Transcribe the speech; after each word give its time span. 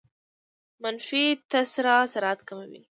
منفي 0.83 1.23
تسارع 1.51 1.97
سرعت 2.13 2.39
کموي. 2.47 2.79